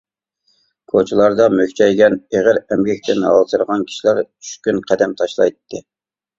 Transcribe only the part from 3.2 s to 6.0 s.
ھالسىرىغان كىشىلەر چۈشكۈن قەدەم تاشلايتتى.